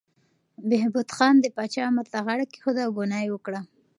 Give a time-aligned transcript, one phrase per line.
[0.69, 3.59] بهبود خان د پاچا امر ته غاړه کېښوده او ګناه یې وکړه.